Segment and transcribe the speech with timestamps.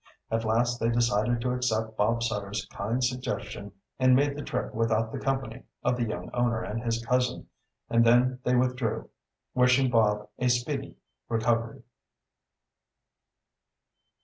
[0.31, 5.11] At last they decided to accept Bob Sutter's kind suggestion and make the trip without
[5.11, 7.47] the company of the young owner and his cousin;
[7.87, 9.11] and then they withdrew,
[9.53, 10.97] wishing Bob a speedy
[11.29, 11.83] recovery.